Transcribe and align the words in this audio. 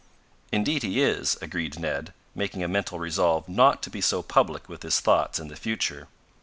"Indeed 0.51 0.81
he 0.81 0.99
is," 1.03 1.37
agreed 1.43 1.77
Ned, 1.79 2.11
making 2.33 2.63
a 2.63 2.67
mental 2.67 2.97
resolve 2.97 3.47
not 3.47 3.83
to 3.83 3.91
be 3.91 4.01
so 4.01 4.23
public 4.23 4.67
with 4.67 4.81
his 4.81 4.99
thoughts 4.99 5.37
in 5.37 5.47
the 5.47 5.55
future. 5.55 6.07